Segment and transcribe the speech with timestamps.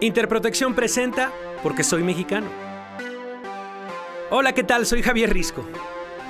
[0.00, 2.46] Interprotección presenta Porque soy mexicano.
[4.30, 4.86] Hola, ¿qué tal?
[4.86, 5.66] Soy Javier Risco.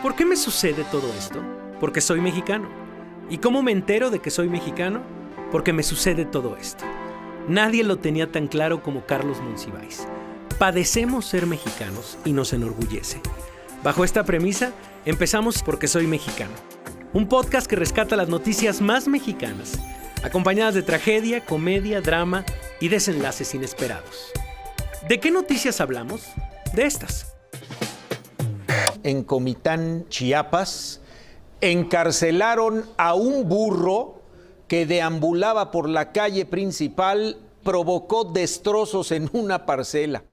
[0.03, 1.43] ¿Por qué me sucede todo esto?
[1.79, 2.71] Porque soy mexicano.
[3.29, 5.03] ¿Y cómo me entero de que soy mexicano?
[5.53, 6.87] Porque me sucede todo esto.
[7.47, 10.09] Nadie lo tenía tan claro como Carlos Monsiváis.
[10.59, 13.21] Padecemos ser mexicanos y nos enorgullece.
[13.85, 14.73] Bajo esta premisa,
[15.05, 16.55] empezamos Porque soy mexicano.
[17.13, 19.79] Un podcast que rescata las noticias más mexicanas,
[20.23, 22.47] acompañadas de tragedia, comedia, drama
[22.81, 24.33] y desenlaces inesperados.
[25.09, 26.27] ¿De qué noticias hablamos?
[26.75, 27.35] De estas.
[29.03, 31.01] En Comitán, Chiapas,
[31.61, 34.23] encarcelaron a un burro
[34.67, 40.25] que deambulaba por la calle principal, provocó destrozos en una parcela.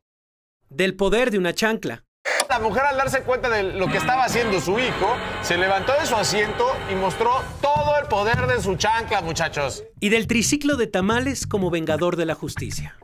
[0.69, 2.04] Del poder de una chancla.
[2.49, 6.05] La mujer al darse cuenta de lo que estaba haciendo su hijo, se levantó de
[6.05, 9.83] su asiento y mostró todo el poder de su chancla, muchachos.
[9.99, 12.97] Y del triciclo de tamales como vengador de la justicia.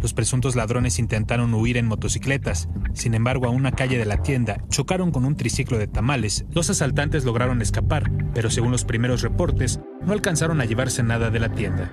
[0.00, 2.68] Los presuntos ladrones intentaron huir en motocicletas.
[2.94, 6.44] Sin embargo, a una calle de la tienda chocaron con un triciclo de tamales.
[6.52, 11.40] Los asaltantes lograron escapar, pero según los primeros reportes, no alcanzaron a llevarse nada de
[11.40, 11.90] la tienda.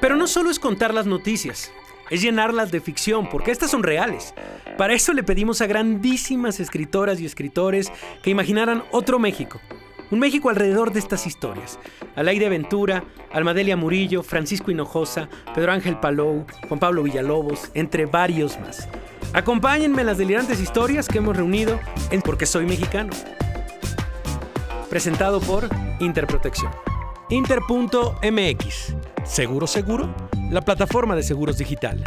[0.00, 1.70] Pero no solo es contar las noticias,
[2.10, 4.34] es llenarlas de ficción, porque estas son reales.
[4.76, 7.92] Para eso le pedimos a grandísimas escritoras y escritores
[8.22, 9.60] que imaginaran otro México.
[10.10, 11.78] Un México alrededor de estas historias.
[12.16, 18.88] Alaide Ventura, Almadelia Murillo, Francisco Hinojosa, Pedro Ángel Palou, Juan Pablo Villalobos, entre varios más.
[19.34, 21.78] Acompáñenme en las delirantes historias que hemos reunido
[22.10, 23.10] en Porque Soy Mexicano.
[24.88, 25.68] Presentado por
[26.00, 26.72] Interprotección.
[27.28, 28.94] Inter.mx.
[29.24, 30.14] Seguro Seguro,
[30.50, 32.02] la plataforma de seguros digital.